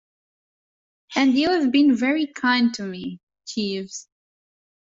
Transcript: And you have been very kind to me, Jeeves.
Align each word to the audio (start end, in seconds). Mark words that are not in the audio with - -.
And 1.15 1.35
you 1.35 1.51
have 1.51 1.71
been 1.71 1.95
very 1.95 2.25
kind 2.25 2.73
to 2.73 2.81
me, 2.81 3.19
Jeeves. 3.45 4.07